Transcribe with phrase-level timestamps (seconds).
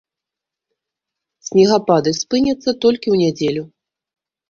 [1.51, 3.63] Снегапады спыняцца толькі ў нядзелю.